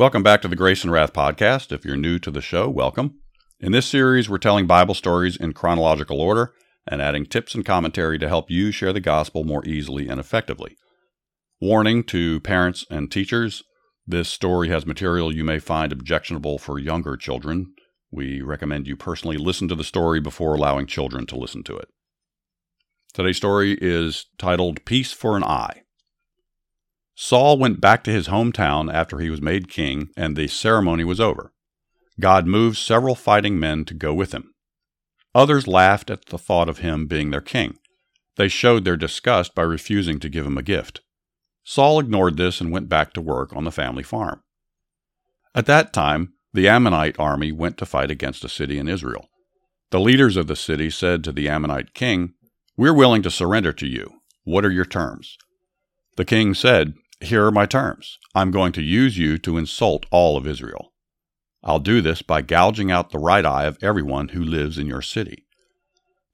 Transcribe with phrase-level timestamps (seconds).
[0.00, 1.72] Welcome back to the Grace and Wrath podcast.
[1.72, 3.20] If you're new to the show, welcome.
[3.60, 6.54] In this series, we're telling Bible stories in chronological order
[6.86, 10.78] and adding tips and commentary to help you share the gospel more easily and effectively.
[11.60, 13.62] Warning to parents and teachers
[14.06, 17.74] this story has material you may find objectionable for younger children.
[18.10, 21.88] We recommend you personally listen to the story before allowing children to listen to it.
[23.12, 25.82] Today's story is titled Peace for an Eye.
[27.22, 31.20] Saul went back to his hometown after he was made king and the ceremony was
[31.20, 31.52] over.
[32.18, 34.54] God moved several fighting men to go with him.
[35.34, 37.76] Others laughed at the thought of him being their king.
[38.36, 41.02] They showed their disgust by refusing to give him a gift.
[41.62, 44.42] Saul ignored this and went back to work on the family farm.
[45.54, 49.28] At that time, the Ammonite army went to fight against a city in Israel.
[49.90, 52.32] The leaders of the city said to the Ammonite king,
[52.78, 54.22] We're willing to surrender to you.
[54.44, 55.36] What are your terms?
[56.16, 58.18] The king said, here are my terms.
[58.34, 60.92] I'm going to use you to insult all of Israel.
[61.62, 65.02] I'll do this by gouging out the right eye of everyone who lives in your
[65.02, 65.46] city.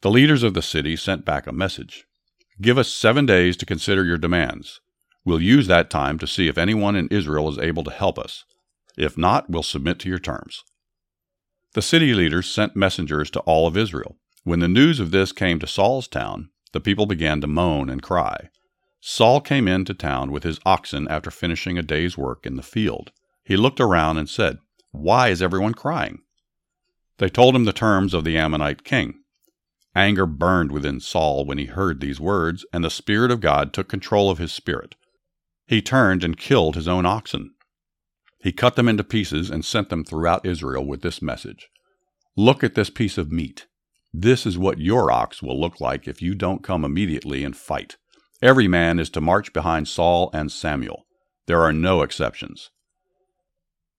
[0.03, 2.05] The leaders of the city sent back a message
[2.61, 4.81] Give us seven days to consider your demands.
[5.25, 8.45] We'll use that time to see if anyone in Israel is able to help us.
[8.97, 10.63] If not, we'll submit to your terms.
[11.75, 14.17] The city leaders sent messengers to all of Israel.
[14.45, 18.01] When the news of this came to Saul's town, the people began to moan and
[18.01, 18.49] cry.
[19.09, 23.13] Saul came into town with his oxen after finishing a day's work in the field.
[23.45, 24.59] He looked around and said,
[24.91, 26.23] Why is everyone crying?
[27.19, 29.23] They told him the terms of the Ammonite king.
[29.95, 33.89] Anger burned within Saul when he heard these words, and the Spirit of God took
[33.89, 34.97] control of his spirit.
[35.69, 37.55] He turned and killed his own oxen.
[38.41, 41.69] He cut them into pieces and sent them throughout Israel with this message
[42.35, 43.69] Look at this piece of meat.
[44.13, 47.99] This is what your ox will look like if you don't come immediately and fight.
[48.43, 51.07] Every man is to march behind Saul and Samuel.
[51.47, 52.71] There are no exceptions.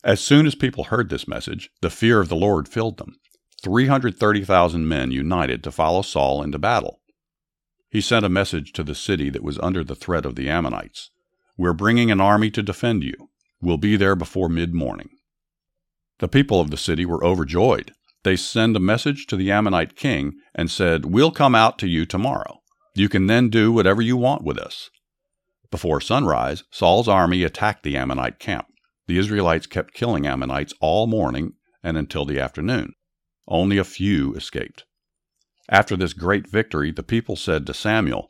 [0.03, 3.15] As soon as people heard this message, the fear of the Lord filled them.
[3.63, 6.99] 330,000 men united to follow Saul into battle.
[7.89, 11.09] He sent a message to the city that was under the threat of the Ammonites
[11.57, 13.29] We're bringing an army to defend you.
[13.59, 15.09] We'll be there before mid morning.
[16.19, 17.93] The people of the city were overjoyed.
[18.23, 22.05] They sent a message to the Ammonite king and said, We'll come out to you
[22.05, 22.56] tomorrow.
[22.97, 24.89] You can then do whatever you want with us.
[25.69, 28.65] Before sunrise, Saul's army attacked the Ammonite camp.
[29.05, 31.53] The Israelites kept killing Ammonites all morning
[31.83, 32.93] and until the afternoon.
[33.47, 34.85] Only a few escaped.
[35.69, 38.29] After this great victory, the people said to Samuel,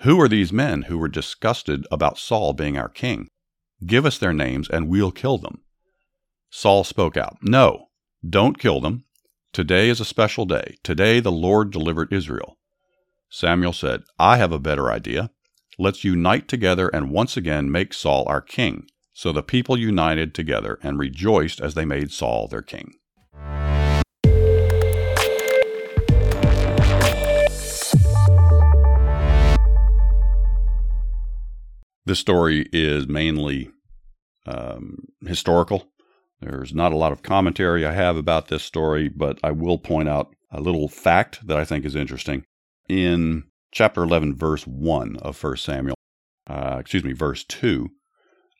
[0.00, 3.28] Who are these men who were disgusted about Saul being our king?
[3.86, 5.62] Give us their names and we'll kill them.
[6.50, 7.86] Saul spoke out, No,
[8.28, 9.06] don't kill them.
[9.54, 10.76] Today is a special day.
[10.82, 12.58] Today the Lord delivered Israel.
[13.34, 15.30] Samuel said, I have a better idea.
[15.78, 18.86] Let's unite together and once again make Saul our king.
[19.14, 22.92] So the people united together and rejoiced as they made Saul their king.
[32.04, 33.70] This story is mainly
[34.44, 35.88] um, historical.
[36.42, 40.10] There's not a lot of commentary I have about this story, but I will point
[40.10, 42.44] out a little fact that I think is interesting
[42.88, 45.96] in chapter 11, verse 1 of 1 Samuel,
[46.48, 47.88] uh, excuse me, verse 2.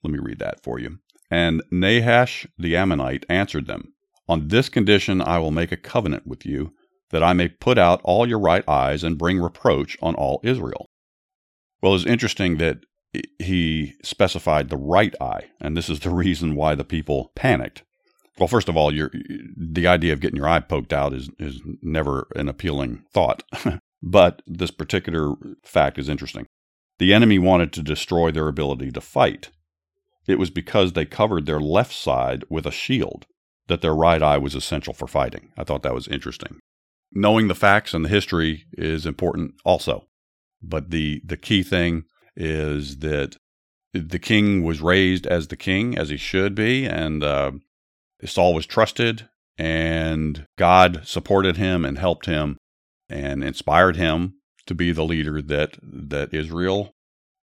[0.03, 0.99] Let me read that for you.
[1.31, 3.95] And Nahash the Ammonite answered them,
[4.29, 6.73] On this condition I will make a covenant with you,
[7.11, 10.87] that I may put out all your right eyes and bring reproach on all Israel.
[11.83, 12.79] Well, it's interesting that
[13.39, 17.83] he specified the right eye, and this is the reason why the people panicked.
[18.39, 22.29] Well, first of all, the idea of getting your eye poked out is, is never
[22.35, 23.43] an appealing thought.
[24.03, 25.35] But this particular
[25.65, 26.47] fact is interesting.
[26.99, 29.51] The enemy wanted to destroy their ability to fight.
[30.27, 33.27] It was because they covered their left side with a shield
[33.69, 35.51] that their right eye was essential for fighting.
[35.57, 36.59] I thought that was interesting.
[37.13, 40.07] Knowing the facts and the history is important also.
[40.63, 42.05] But the, the key thing
[42.37, 43.37] is that
[43.93, 47.53] the king was raised as the king, as he should be, and uh,
[48.25, 49.29] Saul was trusted,
[49.59, 52.57] and God supported him and helped him
[53.13, 54.35] and inspired him
[54.67, 56.95] to be the leader that that Israel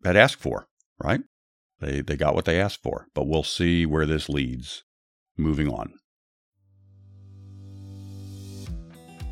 [0.05, 0.69] had asked for,
[1.03, 1.21] right?
[1.81, 4.85] They they got what they asked for, but we'll see where this leads.
[5.37, 5.95] moving on.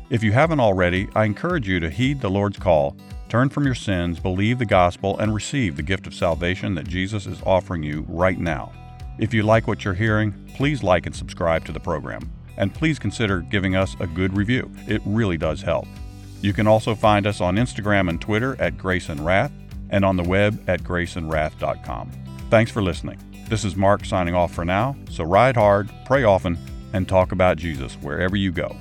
[0.09, 2.95] If you haven't already, I encourage you to heed the Lord's call,
[3.27, 7.25] turn from your sins, believe the gospel, and receive the gift of salvation that Jesus
[7.25, 8.71] is offering you right now.
[9.19, 12.31] If you like what you're hearing, please like and subscribe to the program.
[12.55, 14.71] And please consider giving us a good review.
[14.87, 15.87] It really does help.
[16.41, 19.51] You can also find us on Instagram and Twitter at Grace and Wrath
[19.89, 22.11] and on the web at graceandwrath.com.
[22.49, 23.19] Thanks for listening.
[23.49, 26.57] This is Mark signing off for now, so ride hard, pray often,
[26.93, 28.75] and talk about Jesus wherever you go.